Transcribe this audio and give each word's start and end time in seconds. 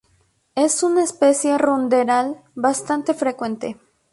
Es 0.55 0.81
una 0.81 1.03
especie 1.03 1.59
ruderal 1.59 2.41
bastante 2.55 3.13
frecuente. 3.13 3.77